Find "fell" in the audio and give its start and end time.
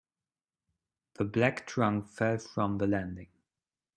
2.07-2.39